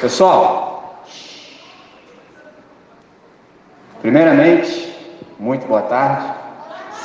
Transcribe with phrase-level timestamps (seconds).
[0.00, 1.04] Pessoal,
[4.00, 4.96] primeiramente,
[5.38, 6.24] muito boa tarde.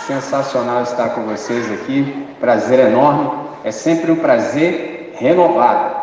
[0.07, 2.25] Sensacional estar com vocês aqui.
[2.39, 3.49] Prazer enorme.
[3.65, 5.93] É sempre um prazer renovado,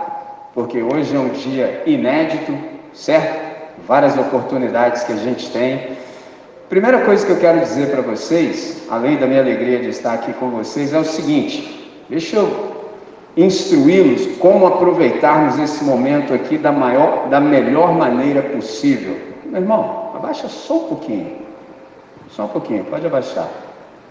[0.52, 2.58] porque hoje é um dia inédito,
[2.92, 3.40] certo?
[3.86, 5.96] Várias oportunidades que a gente tem.
[6.68, 10.34] Primeira coisa que eu quero dizer para vocês, além da minha alegria de estar aqui
[10.34, 12.71] com vocês, é o seguinte: deixa eu
[13.36, 19.16] instruí-los como aproveitarmos esse momento aqui da, maior, da melhor maneira possível.
[19.44, 21.42] Meu irmão, abaixa só um pouquinho.
[22.30, 23.48] Só um pouquinho, pode abaixar.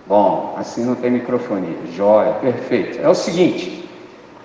[0.08, 1.78] Bom, assim não tem microfone.
[1.96, 3.00] Jóia, perfeito.
[3.02, 3.88] É o seguinte: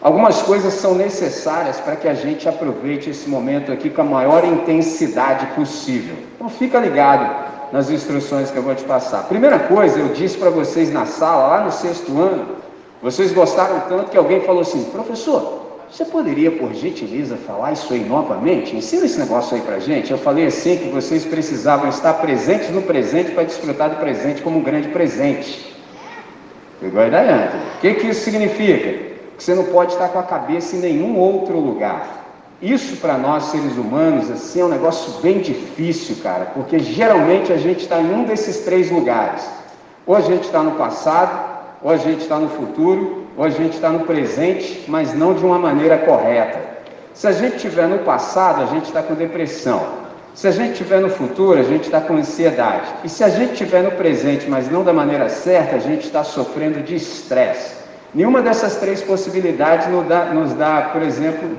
[0.00, 4.44] algumas coisas são necessárias para que a gente aproveite esse momento aqui com a maior
[4.44, 6.14] intensidade possível.
[6.34, 9.24] Então fica ligado nas instruções que eu vou te passar.
[9.24, 12.46] Primeira coisa, eu disse para vocês na sala, lá no sexto ano,
[13.02, 18.05] vocês gostaram tanto que alguém falou assim: professor, você poderia, por gentileza, falar isso aí
[18.05, 18.75] novamente?
[18.75, 20.11] Ensina esse negócio aí para gente.
[20.11, 24.58] Eu falei assim que vocês precisavam estar presentes no presente para desfrutar do presente como
[24.58, 25.74] um grande presente.
[26.80, 27.52] Pegou a ideia?
[27.77, 29.17] O que, que isso significa?
[29.39, 32.24] Que você não pode estar com a cabeça em nenhum outro lugar.
[32.61, 37.58] Isso para nós seres humanos assim é um negócio bem difícil, cara, porque geralmente a
[37.58, 39.47] gente está em um desses três lugares.
[40.06, 43.74] Ou a gente está no passado, ou a gente está no futuro, ou a gente
[43.74, 46.58] está no presente, mas não de uma maneira correta.
[47.12, 50.06] Se a gente estiver no passado, a gente está com depressão.
[50.34, 52.86] Se a gente estiver no futuro, a gente está com ansiedade.
[53.05, 56.22] E se a gente estiver no presente, mas não da maneira certa, a gente está
[56.22, 57.74] sofrendo de estresse.
[58.14, 61.56] Nenhuma dessas três possibilidades nos dá, nos dá, por exemplo,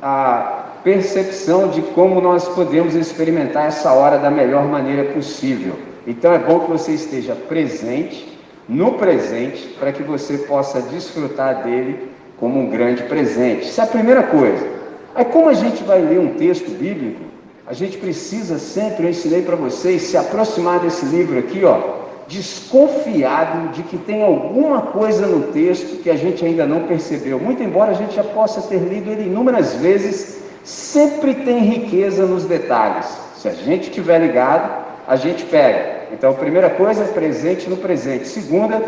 [0.00, 5.78] a percepção de como nós podemos experimentar essa hora da melhor maneira possível.
[6.06, 8.35] Então é bom que você esteja presente
[8.68, 13.66] no presente para que você possa desfrutar dele como um grande presente.
[13.66, 14.66] Isso é a primeira coisa.
[15.14, 17.20] Aí, como a gente vai ler um texto bíblico,
[17.66, 21.96] a gente precisa sempre, eu ensinei para vocês, se aproximar desse livro aqui, ó,
[22.28, 27.38] desconfiado de que tem alguma coisa no texto que a gente ainda não percebeu.
[27.40, 32.44] Muito embora a gente já possa ter lido ele inúmeras vezes, sempre tem riqueza nos
[32.44, 33.06] detalhes.
[33.36, 35.95] Se a gente estiver ligado, a gente pega.
[36.12, 38.28] Então, a primeira coisa é presente no presente.
[38.28, 38.82] Segunda,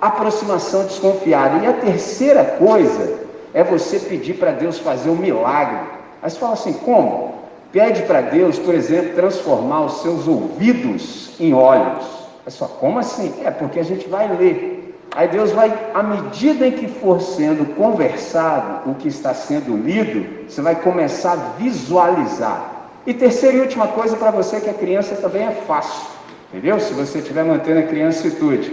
[0.00, 1.64] aproximação desconfiada.
[1.64, 3.20] E a terceira coisa
[3.52, 5.78] é você pedir para Deus fazer um milagre.
[6.22, 7.34] Aí você fala assim: como?
[7.72, 12.04] Pede para Deus, por exemplo, transformar os seus ouvidos em olhos.
[12.46, 13.34] É só, como assim?
[13.44, 14.74] É porque a gente vai ler.
[15.16, 20.48] Aí Deus vai, à medida em que for sendo conversado o que está sendo lido,
[20.48, 22.88] você vai começar a visualizar.
[23.06, 26.13] E terceira e última coisa para você que é criança também é fácil.
[26.54, 26.78] Entendeu?
[26.78, 28.72] Se você estiver mantendo a criancitude.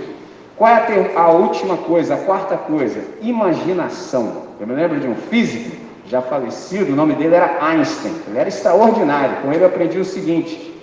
[0.56, 3.02] Qual é a, a última coisa, a quarta coisa?
[3.24, 4.44] Imaginação.
[4.60, 5.76] Eu me lembro de um físico
[6.06, 8.14] já falecido, o nome dele era Einstein.
[8.28, 9.38] Ele era extraordinário.
[9.38, 10.80] Com ele eu aprendi o seguinte: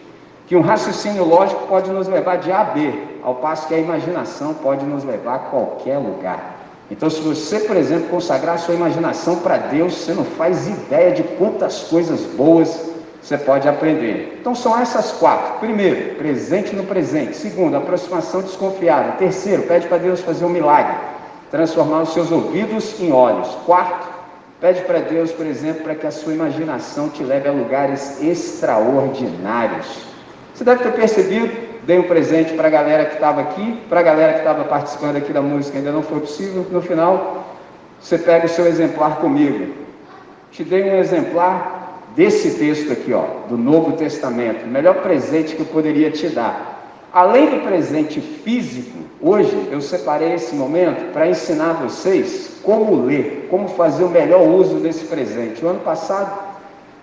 [0.49, 2.93] que um raciocínio lógico pode nos levar de A a B,
[3.23, 6.57] ao passo que a imaginação pode nos levar a qualquer lugar.
[6.91, 11.13] Então, se você, por exemplo, consagrar a sua imaginação para Deus, você não faz ideia
[11.13, 12.89] de quantas coisas boas
[13.23, 14.39] você pode aprender.
[14.41, 15.59] Então são essas quatro.
[15.61, 17.37] Primeiro, presente no presente.
[17.37, 19.13] Segundo, aproximação desconfiada.
[19.13, 20.97] Terceiro, pede para Deus fazer um milagre,
[21.51, 23.49] transformar os seus ouvidos em olhos.
[23.67, 24.09] Quarto,
[24.61, 30.07] pede para Deus, por exemplo, para que a sua imaginação te leve a lugares extraordinários.
[30.55, 31.55] Você deve ter percebido,
[31.85, 35.17] dei um presente para a galera que estava aqui, para a galera que estava participando
[35.17, 36.67] aqui da música, ainda não foi possível.
[36.71, 37.45] No final,
[38.01, 39.75] você pega o seu exemplar comigo.
[40.51, 41.78] Te dei um exemplar
[42.19, 47.07] desse texto aqui, ó, do Novo Testamento, o melhor presente que eu poderia te dar.
[47.13, 53.69] Além do presente físico, hoje eu separei esse momento para ensinar vocês como ler, como
[53.69, 55.65] fazer o melhor uso desse presente.
[55.65, 56.37] O ano passado,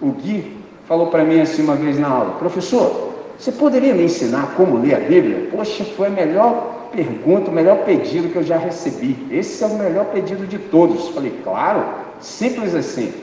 [0.02, 4.53] o Gui falou para mim assim uma vez na aula: professor, você poderia me ensinar
[4.58, 5.47] como ler a Bíblia?
[5.50, 9.16] Poxa, foi a melhor pergunta, o melhor pedido que eu já recebi.
[9.32, 11.08] Esse é o melhor pedido de todos.
[11.11, 11.85] Falei, claro,
[12.20, 13.14] simples assim.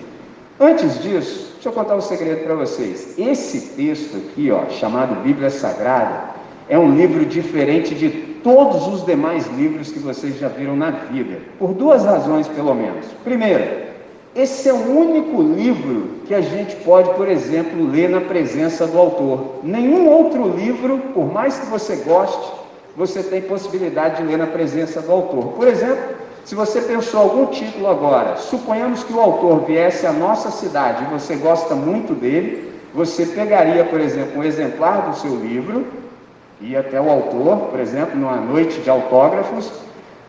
[0.58, 3.16] Antes disso, Deixa eu contar um segredo para vocês.
[3.16, 6.30] Esse texto aqui, ó, chamado Bíblia Sagrada,
[6.68, 8.10] é um livro diferente de
[8.42, 13.06] todos os demais livros que vocês já viram na vida, por duas razões pelo menos.
[13.22, 13.94] Primeira,
[14.34, 18.98] esse é o único livro que a gente pode, por exemplo, ler na presença do
[18.98, 19.60] autor.
[19.62, 22.52] Nenhum outro livro, por mais que você goste,
[22.96, 25.52] você tem possibilidade de ler na presença do autor.
[25.52, 30.50] Por exemplo, se você pensou algum título agora, suponhamos que o autor viesse à nossa
[30.50, 35.86] cidade e você gosta muito dele, você pegaria, por exemplo, um exemplar do seu livro,
[36.60, 39.72] ia até o autor, por exemplo, numa noite de autógrafos,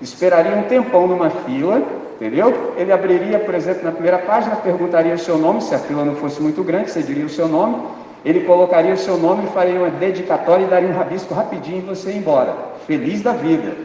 [0.02, 1.82] esperaria um tempão numa fila,
[2.24, 2.74] Entendeu?
[2.78, 6.16] Ele abriria, por exemplo, na primeira página, perguntaria o seu nome, se a fila não
[6.16, 7.76] fosse muito grande, você diria o seu nome,
[8.24, 12.12] ele colocaria o seu nome, faria uma dedicatória e daria um rabisco rapidinho e você
[12.12, 12.56] ia embora.
[12.88, 13.76] Feliz da vida.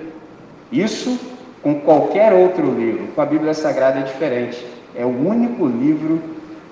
[0.71, 1.19] Isso
[1.63, 3.09] com qualquer outro livro.
[3.15, 4.65] Com a Bíblia Sagrada é diferente.
[4.95, 6.21] É o único livro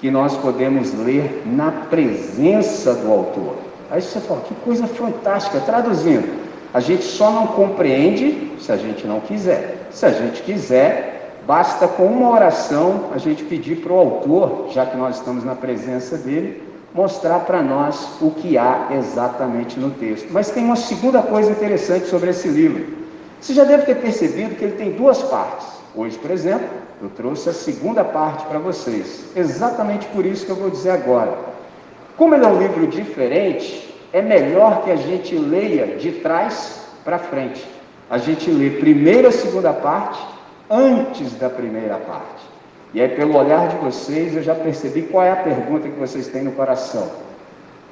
[0.00, 3.56] que nós podemos ler na presença do autor.
[3.90, 5.60] Aí você fala, que coisa fantástica.
[5.60, 6.28] Traduzindo,
[6.74, 9.88] a gente só não compreende se a gente não quiser.
[9.90, 14.84] Se a gente quiser, basta com uma oração a gente pedir para o autor, já
[14.84, 16.62] que nós estamos na presença dele,
[16.94, 20.28] mostrar para nós o que há exatamente no texto.
[20.30, 22.95] Mas tem uma segunda coisa interessante sobre esse livro.
[23.40, 25.66] Você já deve ter percebido que ele tem duas partes.
[25.94, 26.68] Hoje, por exemplo,
[27.02, 29.24] eu trouxe a segunda parte para vocês.
[29.34, 31.36] Exatamente por isso que eu vou dizer agora.
[32.16, 37.18] Como ele é um livro diferente, é melhor que a gente leia de trás para
[37.18, 37.66] frente.
[38.08, 40.24] A gente lê primeiro a segunda parte
[40.70, 42.44] antes da primeira parte.
[42.94, 46.28] E aí, pelo olhar de vocês, eu já percebi qual é a pergunta que vocês
[46.28, 47.10] têm no coração.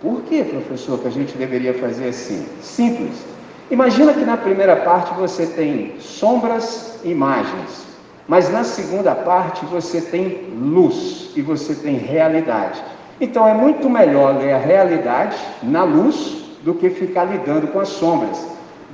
[0.01, 2.47] Por que, professor, que a gente deveria fazer assim?
[2.63, 3.34] Simples.
[3.71, 7.87] Imagina que na primeira parte você tem sombras e imagens,
[8.29, 12.83] mas na segunda parte você tem luz e você tem realidade.
[13.21, 17.89] Então é muito melhor ler a realidade na luz do que ficar lidando com as
[17.89, 18.47] sombras.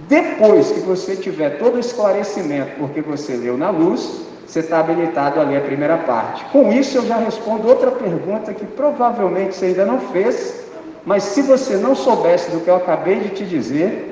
[0.09, 5.41] Depois que você tiver todo o esclarecimento, porque você leu na luz, você está habilitado
[5.41, 6.45] a ler a primeira parte.
[6.47, 10.65] Com isso, eu já respondo outra pergunta que provavelmente você ainda não fez,
[11.05, 14.10] mas se você não soubesse do que eu acabei de te dizer,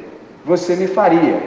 [0.48, 1.38] você me faria,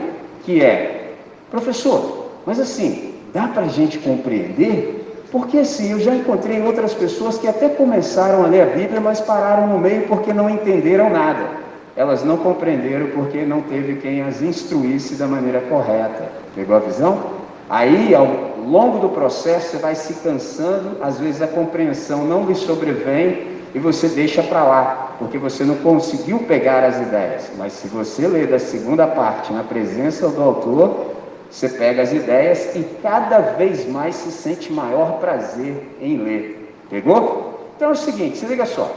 [0.44, 1.14] que é,
[1.50, 5.00] professor, mas assim, dá para a gente compreender?
[5.32, 9.20] Porque assim, eu já encontrei outras pessoas que até começaram a ler a Bíblia, mas
[9.20, 11.62] pararam no meio porque não entenderam nada.
[11.96, 16.30] Elas não compreenderam porque não teve quem as instruísse da maneira correta.
[16.54, 17.42] Pegou a visão?
[17.68, 18.26] Aí, ao
[18.64, 23.78] longo do processo, você vai se cansando, às vezes a compreensão não lhe sobrevém e
[23.78, 27.50] você deixa para lá, porque você não conseguiu pegar as ideias.
[27.56, 31.12] Mas se você ler da segunda parte, na presença do autor,
[31.50, 36.74] você pega as ideias e cada vez mais se sente maior prazer em ler.
[36.88, 37.72] Pegou?
[37.76, 38.90] Então é o seguinte, se liga só.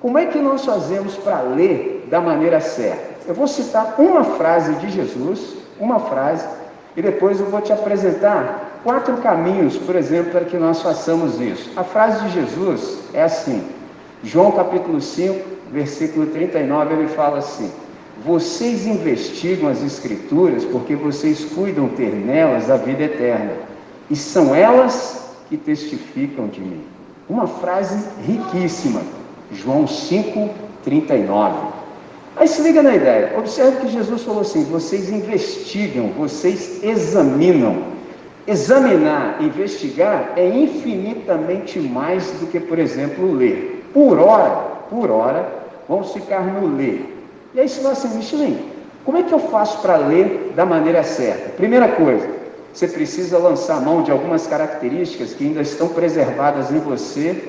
[0.00, 3.10] Como é que nós fazemos para ler da maneira certa?
[3.26, 6.46] Eu vou citar uma frase de Jesus, uma frase
[6.96, 11.70] e depois eu vou te apresentar quatro caminhos, por exemplo, para que nós façamos isso.
[11.76, 13.64] A frase de Jesus é assim:
[14.22, 15.40] João capítulo 5,
[15.72, 17.70] versículo 39, ele fala assim:
[18.24, 23.52] Vocês investigam as Escrituras porque vocês cuidam ter nelas a vida eterna,
[24.10, 26.84] e são elas que testificam de mim.
[27.28, 29.00] Uma frase riquíssima.
[29.52, 30.50] João 5,
[30.84, 31.56] 39.
[32.36, 33.34] Aí se liga na ideia.
[33.38, 37.90] Observe que Jesus falou assim: vocês investigam, vocês examinam.
[38.46, 43.69] Examinar, investigar é infinitamente mais do que, por exemplo, ler.
[43.92, 44.50] Por hora,
[44.88, 45.46] por hora,
[45.88, 47.16] vamos ficar no ler.
[47.54, 48.70] E aí você fala assim, Michelin,
[49.04, 51.50] como é que eu faço para ler da maneira certa?
[51.50, 52.28] Primeira coisa,
[52.72, 57.42] você precisa lançar mão de algumas características que ainda estão preservadas em você,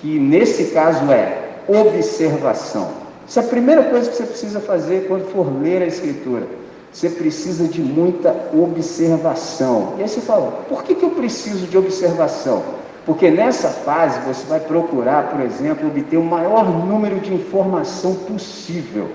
[0.00, 3.02] que nesse caso é observação.
[3.28, 6.46] Essa é a primeira coisa que você precisa fazer quando for ler a Escritura.
[6.92, 9.94] Você precisa de muita observação.
[9.98, 12.62] E aí você fala, por que, que eu preciso de observação?
[13.04, 19.08] Porque nessa fase você vai procurar, por exemplo, obter o maior número de informação possível.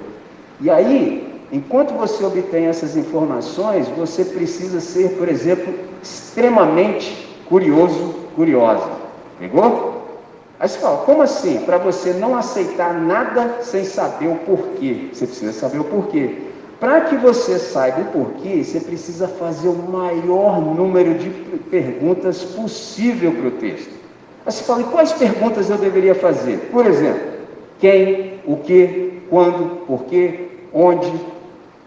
[0.59, 8.89] E aí, enquanto você obtém essas informações, você precisa ser, por exemplo, extremamente curioso, curiosa.
[9.39, 9.97] Pegou?
[10.59, 11.59] Aí você fala, como assim?
[11.59, 15.09] Para você não aceitar nada sem saber o porquê.
[15.13, 16.35] Você precisa saber o porquê.
[16.79, 21.29] Para que você saiba o porquê, você precisa fazer o maior número de
[21.71, 23.91] perguntas possível para o texto.
[24.45, 26.69] Aí você fala, quais perguntas eu deveria fazer?
[26.71, 27.21] Por exemplo,
[27.79, 31.11] quem, o que, quando, porquê, onde,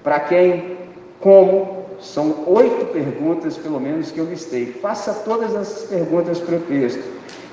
[0.03, 0.77] para quem,
[1.21, 4.67] como, são oito perguntas, pelo menos, que eu listei.
[4.67, 7.03] Faça todas essas perguntas para o texto.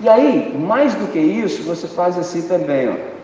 [0.02, 2.90] E aí, mais do que isso, você faz assim também.
[2.90, 3.17] Ó.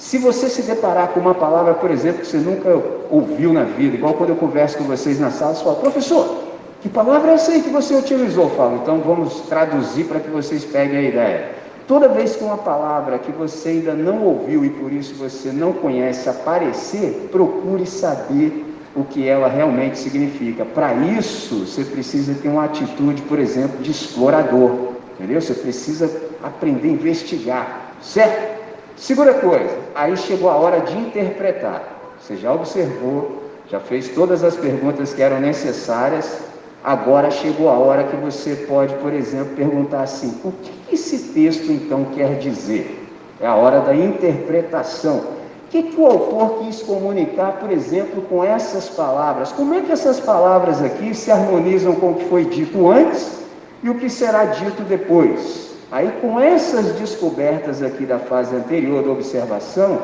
[0.00, 2.70] Se você se deparar com uma palavra, por exemplo, que você nunca
[3.10, 6.38] ouviu na vida, igual quando eu converso com vocês na sala, você fala, professor,
[6.80, 8.44] que palavra é essa aí que você utilizou?
[8.44, 11.50] Eu falo, então vamos traduzir para que vocês peguem a ideia.
[11.86, 15.74] Toda vez que uma palavra que você ainda não ouviu e por isso você não
[15.74, 18.64] conhece aparecer, procure saber
[18.96, 20.64] o que ela realmente significa.
[20.64, 24.94] Para isso, você precisa ter uma atitude, por exemplo, de explorador.
[25.18, 25.42] Entendeu?
[25.42, 26.10] Você precisa
[26.42, 27.92] aprender a investigar.
[28.00, 28.59] Certo?
[29.00, 31.82] Segunda coisa, aí chegou a hora de interpretar.
[32.20, 36.42] Você já observou, já fez todas as perguntas que eram necessárias.
[36.84, 41.72] Agora chegou a hora que você pode, por exemplo, perguntar assim: o que esse texto
[41.72, 43.08] então quer dizer?
[43.40, 45.16] É a hora da interpretação.
[45.16, 49.50] O que, que o autor quis comunicar, por exemplo, com essas palavras?
[49.50, 53.38] Como é que essas palavras aqui se harmonizam com o que foi dito antes
[53.82, 55.69] e o que será dito depois?
[55.92, 59.98] Aí, com essas descobertas aqui da fase anterior da observação,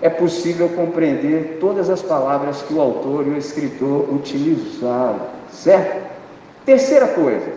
[0.00, 5.20] é possível compreender todas as palavras que o autor e o escritor utilizaram,
[5.50, 6.10] certo?
[6.64, 7.52] Terceira coisa,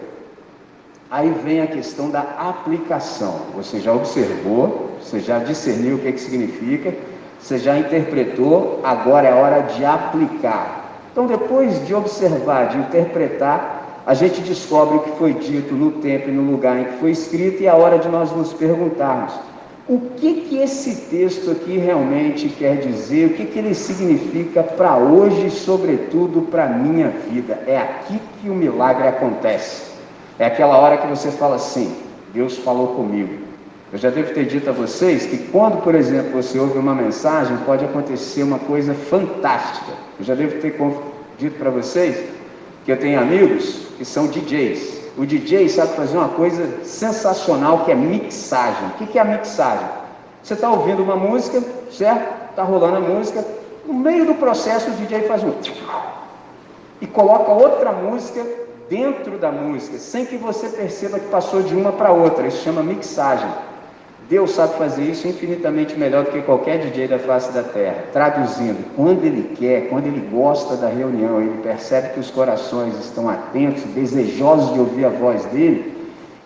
[1.12, 3.39] aí vem a questão da aplicação.
[3.56, 6.94] Você já observou, você já discerniu o que, é que significa,
[7.39, 10.86] você já interpretou, agora é hora de aplicar.
[11.12, 13.75] Então, depois de observar, de interpretar,
[14.06, 17.12] a gente descobre o que foi dito no tempo e no lugar em que foi
[17.12, 19.34] escrito, e é a hora de nós nos perguntarmos:
[19.88, 23.28] o que, que esse texto aqui realmente quer dizer?
[23.28, 27.64] O que, que ele significa para hoje, sobretudo para a minha vida?
[27.66, 29.96] É aqui que o milagre acontece.
[30.38, 31.92] É aquela hora que você fala assim:
[32.32, 33.44] Deus falou comigo.
[33.92, 37.58] Eu já devo ter dito a vocês que quando, por exemplo, você ouve uma mensagem,
[37.66, 39.94] pode acontecer uma coisa fantástica.
[40.20, 40.76] Eu já devo ter
[41.38, 42.35] dito para vocês
[42.86, 45.01] que eu tenho amigos que são DJs.
[45.18, 48.88] O DJ sabe fazer uma coisa sensacional que é mixagem.
[48.89, 49.88] O que é a mixagem?
[50.44, 52.51] Você está ouvindo uma música, certo?
[52.51, 53.44] Está rolando a música.
[53.86, 55.54] No meio do processo, o DJ faz um.
[57.01, 58.46] E coloca outra música
[58.88, 62.46] dentro da música, sem que você perceba que passou de uma para outra.
[62.48, 63.50] Isso chama mixagem.
[64.27, 68.05] Deus sabe fazer isso infinitamente melhor do que qualquer DJ da face da terra.
[68.12, 73.29] Traduzindo, quando Ele quer, quando Ele gosta da reunião, Ele percebe que os corações estão
[73.29, 75.94] atentos, desejosos de ouvir a voz dele,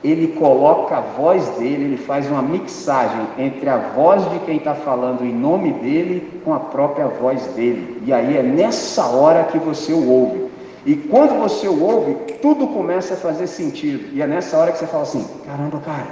[0.04, 4.76] Ele coloca a voz dele, Ele faz uma mixagem entre a voz de quem está
[4.76, 8.02] falando em nome dele com a própria voz dele.
[8.06, 10.50] E aí é nessa hora que você o ouve.
[10.86, 14.14] E quando você o ouve, tudo começa a fazer sentido.
[14.14, 16.12] E é nessa hora que você fala assim: caramba, cara,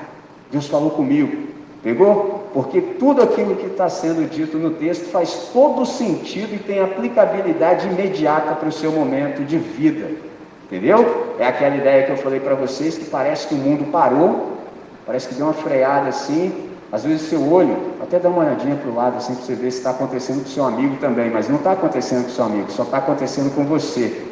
[0.49, 1.56] Deus falou comigo.
[1.87, 2.49] Pegou?
[2.53, 7.87] Porque tudo aquilo que está sendo dito no texto faz todo sentido e tem aplicabilidade
[7.87, 10.11] imediata para o seu momento de vida.
[10.65, 11.33] Entendeu?
[11.39, 14.57] É aquela ideia que eu falei para vocês que parece que o mundo parou,
[15.05, 16.69] parece que deu uma freada assim.
[16.91, 19.71] Às vezes seu olho, até dá uma olhadinha para o lado assim para você ver
[19.71, 22.83] se está acontecendo com seu amigo também, mas não está acontecendo com seu amigo, só
[22.83, 24.25] está acontecendo com você.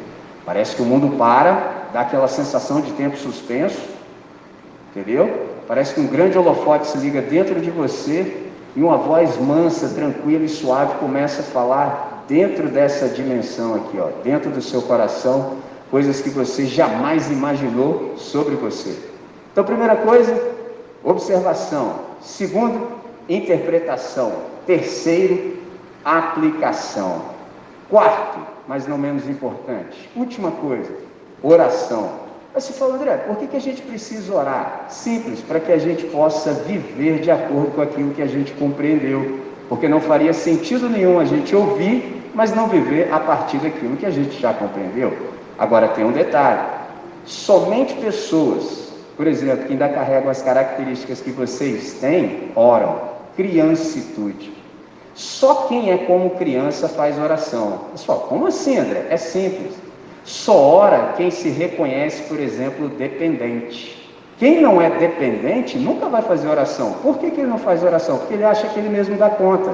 [0.44, 3.80] Parece que o mundo para, dá aquela sensação de tempo suspenso,
[4.96, 5.48] entendeu?
[5.68, 10.44] Parece que um grande holofote se liga dentro de você e uma voz mansa, tranquila
[10.44, 15.58] e suave começa a falar dentro dessa dimensão aqui, ó, dentro do seu coração,
[15.90, 18.98] coisas que você jamais imaginou sobre você.
[19.52, 20.34] Então, primeira coisa,
[21.04, 22.00] observação.
[22.20, 22.88] Segundo,
[23.28, 24.32] interpretação.
[24.66, 25.58] Terceiro,
[26.04, 27.22] aplicação.
[27.90, 30.90] Quarto, mas não menos importante, última coisa,
[31.42, 32.25] oração.
[32.56, 34.86] Aí você fala, André, por que, que a gente precisa orar?
[34.88, 39.40] Simples, para que a gente possa viver de acordo com aquilo que a gente compreendeu.
[39.68, 44.06] Porque não faria sentido nenhum a gente ouvir, mas não viver a partir daquilo que
[44.06, 45.14] a gente já compreendeu.
[45.58, 46.66] Agora tem um detalhe:
[47.26, 53.16] somente pessoas, por exemplo, que ainda carregam as características que vocês têm, oram.
[53.36, 54.50] Criancitude.
[55.14, 57.80] Só quem é como criança faz oração.
[57.92, 59.08] Pessoal, como assim, André?
[59.10, 59.74] É simples.
[60.26, 63.96] Só ora quem se reconhece, por exemplo, dependente.
[64.38, 66.94] Quem não é dependente nunca vai fazer oração.
[67.00, 68.18] Por que, que ele não faz oração?
[68.18, 69.72] Porque ele acha que ele mesmo dá conta.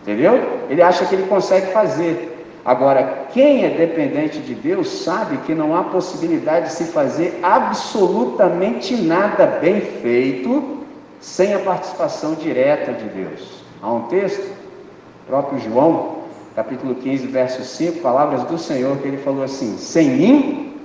[0.00, 0.40] Entendeu?
[0.70, 2.46] Ele acha que ele consegue fazer.
[2.64, 8.96] Agora, quem é dependente de Deus sabe que não há possibilidade de se fazer absolutamente
[8.96, 10.78] nada bem feito
[11.20, 13.62] sem a participação direta de Deus.
[13.82, 14.52] Há um texto,
[15.26, 16.21] próprio João,
[16.54, 20.76] capítulo 15, verso 5, palavras do Senhor, que ele falou assim: Sem mim,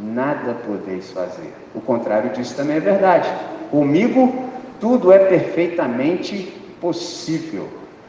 [0.00, 1.52] nada podeis fazer.
[1.74, 3.28] O contrário disso também é verdade.
[3.70, 4.32] Comigo,
[4.80, 7.68] tudo é perfeitamente possível.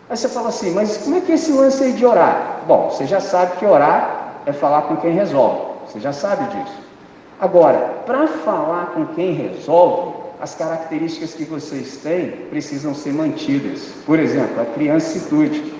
[0.09, 2.61] Aí você fala assim, mas como é que é esse lance aí de orar?
[2.67, 5.61] Bom, você já sabe que orar é falar com quem resolve.
[5.87, 6.77] Você já sabe disso.
[7.39, 13.93] Agora, para falar com quem resolve, as características que vocês têm precisam ser mantidas.
[14.05, 15.78] Por exemplo, a criancitude.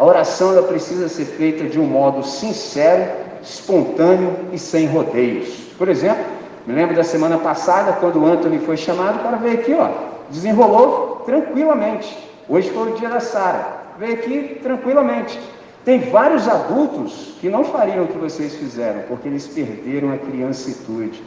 [0.00, 3.04] A oração ela precisa ser feita de um modo sincero,
[3.42, 5.46] espontâneo e sem rodeios.
[5.76, 6.24] Por exemplo,
[6.66, 9.90] me lembro da semana passada, quando o Anthony foi chamado, para ver aqui, ó,
[10.30, 12.16] desenrolou tranquilamente.
[12.48, 15.38] Hoje foi o dia da Sara, veio aqui tranquilamente.
[15.84, 21.22] Tem vários adultos que não fariam o que vocês fizeram, porque eles perderam a criancitude.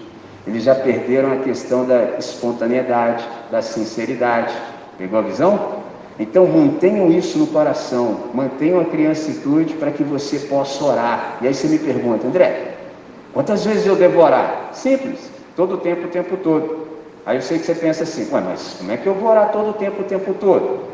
[0.48, 4.51] Eles já perderam a questão da espontaneidade, da sinceridade.
[4.98, 5.83] Pegou a visão?
[6.20, 11.38] Então mantenham isso no coração, mantenham a criancitude para que você possa orar.
[11.41, 12.74] E aí você me pergunta, André,
[13.34, 14.70] Quantas vezes eu devorar?
[14.74, 16.88] Simples, todo o tempo, o tempo todo.
[17.25, 19.51] Aí eu sei que você pensa assim, ué, mas como é que eu vou orar
[19.51, 20.93] todo o tempo, o tempo todo?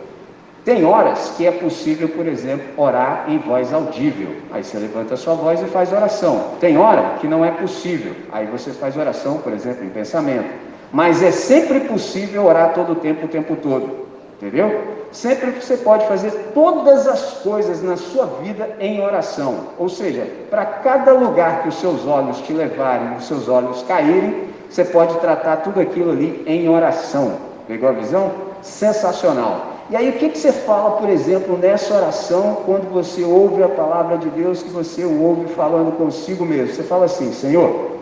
[0.64, 4.30] Tem horas que é possível, por exemplo, orar em voz audível.
[4.52, 6.52] Aí você levanta a sua voz e faz oração.
[6.60, 8.14] Tem hora que não é possível.
[8.32, 10.50] Aí você faz oração, por exemplo, em pensamento.
[10.94, 14.08] Mas é sempre possível orar todo o tempo, o tempo todo.
[14.38, 14.99] Entendeu?
[15.12, 19.56] Sempre você pode fazer todas as coisas na sua vida em oração.
[19.78, 24.50] Ou seja, para cada lugar que os seus olhos te levarem, os seus olhos caírem,
[24.70, 27.38] você pode tratar tudo aquilo ali em oração.
[27.68, 28.32] Pegou a visão?
[28.62, 29.66] Sensacional.
[29.90, 33.70] E aí, o que, que você fala, por exemplo, nessa oração, quando você ouve a
[33.70, 36.76] palavra de Deus, que você ouve falando consigo mesmo?
[36.76, 37.99] Você fala assim: Senhor,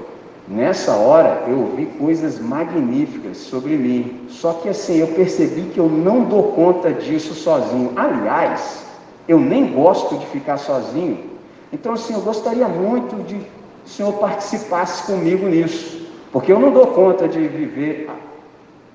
[0.48, 5.90] Nessa hora eu ouvi coisas magníficas sobre mim, só que assim eu percebi que eu
[5.90, 7.92] não dou conta disso sozinho.
[7.98, 8.86] Aliás,
[9.28, 11.20] eu nem gosto de ficar sozinho.
[11.72, 16.88] Então, assim, eu gostaria muito de o Senhor participasse comigo nisso, porque eu não dou
[16.88, 18.10] conta de viver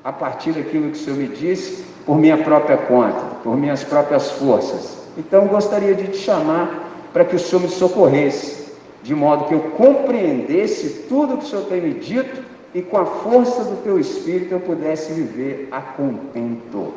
[0.03, 4.31] a partir daquilo que o Senhor me disse por minha própria conta, por minhas próprias
[4.33, 4.99] forças.
[5.19, 8.62] Então, eu gostaria de te chamar para que o Senhor me socorresse
[9.03, 12.43] de modo que eu compreendesse tudo que o Senhor tem me dito
[12.75, 16.93] e com a força do teu Espírito eu pudesse viver a contento.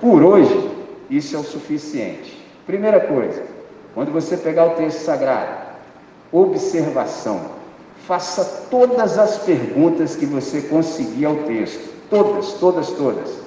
[0.00, 0.70] Por hoje,
[1.08, 2.38] isso é o suficiente.
[2.66, 3.42] Primeira coisa,
[3.94, 5.70] quando você pegar o texto sagrado,
[6.30, 7.58] observação.
[8.06, 11.90] Faça todas as perguntas que você conseguir ao texto.
[12.08, 13.38] Todas, todas, todas.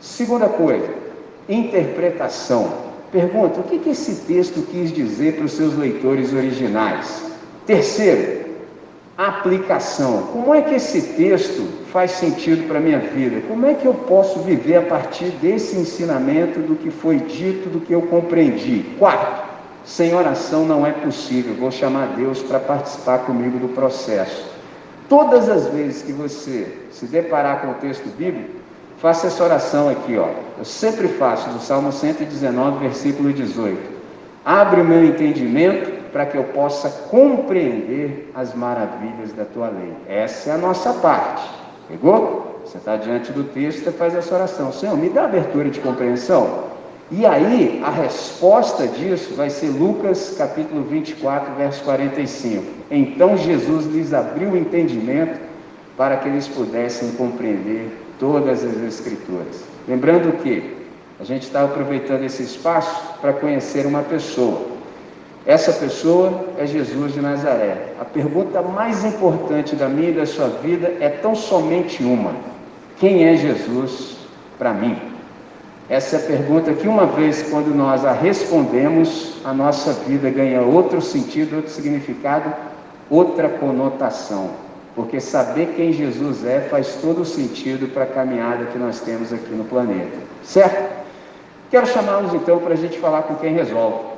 [0.00, 0.88] Segunda coisa,
[1.48, 2.85] interpretação.
[3.12, 7.24] Pergunta: o que, esse texto quis dizer para os seus leitores originais?
[7.66, 8.46] Terceiro,
[9.16, 10.24] aplicação.
[10.32, 13.40] Como é que esse texto faz sentido para a minha vida?
[13.48, 17.80] Como é que eu posso viver a partir desse ensinamento, do que foi dito, do
[17.80, 18.84] que eu compreendi?
[18.98, 19.44] Quarto,
[19.84, 21.54] sem oração não é possível.
[21.54, 24.44] Vou chamar Deus para participar comigo do processo.
[25.08, 28.56] Todas as vezes que você se deparar com o texto bíblico,
[28.98, 30.28] Faça essa oração aqui, ó.
[30.58, 33.78] Eu sempre faço, do Salmo 119, versículo 18.
[34.44, 39.92] Abre o meu entendimento para que eu possa compreender as maravilhas da tua lei.
[40.08, 41.42] Essa é a nossa parte.
[41.88, 42.62] Pegou?
[42.64, 44.72] Você está diante do texto, você faz essa oração.
[44.72, 46.64] Senhor, me dá abertura de compreensão.
[47.10, 52.64] E aí, a resposta disso vai ser Lucas capítulo 24, verso 45.
[52.90, 55.38] Então Jesus lhes abriu o entendimento
[55.96, 59.64] para que eles pudessem compreender todas as Escrituras.
[59.88, 60.76] Lembrando que
[61.20, 64.76] a gente está aproveitando esse espaço para conhecer uma pessoa.
[65.46, 67.92] Essa pessoa é Jesus de Nazaré.
[68.00, 72.34] A pergunta mais importante da minha e da sua vida é tão somente uma:
[72.98, 74.16] quem é Jesus
[74.58, 74.98] para mim?
[75.88, 80.60] Essa é a pergunta que, uma vez quando nós a respondemos, a nossa vida ganha
[80.62, 82.52] outro sentido, outro significado,
[83.08, 84.65] outra conotação
[84.96, 89.54] porque saber quem Jesus é faz todo sentido para a caminhada que nós temos aqui
[89.54, 91.04] no planeta, certo?
[91.70, 94.16] Quero chamá-los então para a gente falar com quem resolve.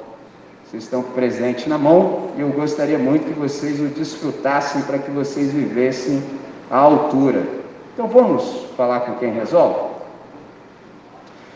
[0.64, 5.10] Vocês estão presentes na mão e eu gostaria muito que vocês o desfrutassem para que
[5.10, 6.22] vocês vivessem
[6.70, 7.42] à altura.
[7.94, 9.96] Então vamos falar com quem resolve?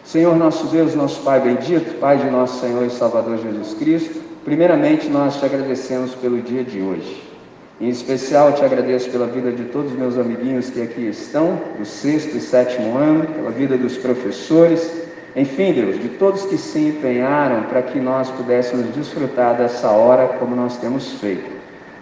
[0.04, 5.08] Senhor nosso Deus, nosso Pai bendito, Pai de nosso Senhor e Salvador Jesus Cristo, primeiramente
[5.08, 7.31] nós te agradecemos pelo dia de hoje.
[7.80, 11.85] Em especial, te agradeço pela vida de todos os meus amiguinhos que aqui estão, do
[11.85, 15.02] sexto e sétimo ano, pela vida dos professores,
[15.35, 20.54] enfim, Deus, de todos que se empenharam para que nós pudéssemos desfrutar dessa hora como
[20.54, 21.50] nós temos feito.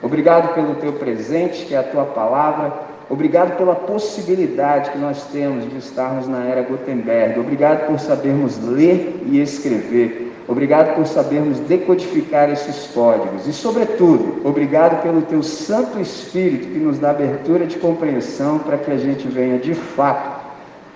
[0.02, 2.72] Obrigado pelo teu presente, que é a tua palavra.
[3.09, 7.38] Obrigado pela possibilidade que nós temos de estarmos na era Gutenberg.
[7.38, 10.29] Obrigado por sabermos ler e escrever.
[10.48, 16.98] Obrigado por sabermos decodificar esses códigos e, sobretudo, obrigado pelo teu Santo Espírito que nos
[16.98, 20.40] dá abertura de compreensão para que a gente venha de fato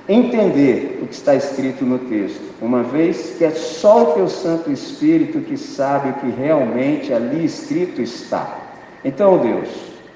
[0.09, 4.71] entender o que está escrito no texto, uma vez que é só o teu Santo
[4.71, 8.59] Espírito que sabe o que realmente ali escrito está.
[9.05, 9.69] Então, Deus,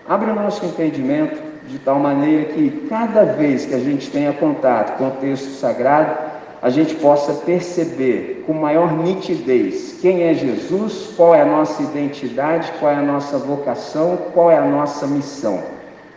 [0.07, 4.97] abre o nosso entendimento de tal maneira que cada vez que a gente tenha contato
[4.97, 6.28] com o texto sagrado,
[6.61, 12.73] a gente possa perceber com maior nitidez quem é Jesus, qual é a nossa identidade,
[12.79, 15.63] qual é a nossa vocação, qual é a nossa missão.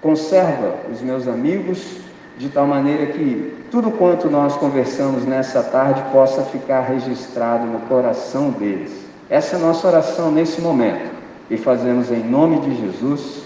[0.01, 1.97] Conserva os meus amigos
[2.37, 8.49] de tal maneira que tudo quanto nós conversamos nessa tarde possa ficar registrado no coração
[8.51, 8.91] deles.
[9.29, 11.11] Essa é a nossa oração nesse momento
[11.49, 13.43] e fazemos em nome de Jesus.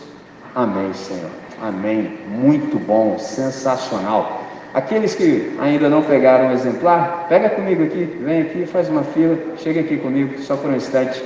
[0.55, 1.29] Amém, Senhor.
[1.62, 2.17] Amém.
[2.29, 4.44] Muito bom, sensacional.
[4.75, 9.38] Aqueles que ainda não pegaram o exemplar, pega comigo aqui, vem aqui, faz uma fila,
[9.55, 11.23] chega aqui comigo, só por um instante.